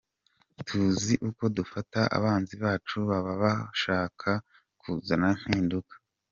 [0.65, 4.29] tuzi uko dufata abanzi bacu baba bashaka
[4.81, 5.93] kuzana impinduka.